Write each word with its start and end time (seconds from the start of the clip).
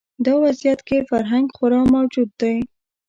دا 0.25 0.33
وضعیت 0.43 0.79
کې 0.87 0.97
فرهنګ 1.09 1.45
خوار 1.55 1.73
موجود 1.95 2.29
دی 2.41 2.55